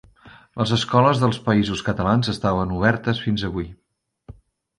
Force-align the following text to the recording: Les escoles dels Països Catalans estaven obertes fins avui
Les 0.61 0.71
escoles 0.77 1.21
dels 1.23 1.37
Països 1.49 1.83
Catalans 1.89 2.31
estaven 2.33 2.73
obertes 2.79 3.21
fins 3.27 3.45
avui 3.53 3.71